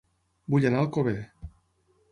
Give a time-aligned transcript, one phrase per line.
[0.53, 1.17] Vull anar a Alcover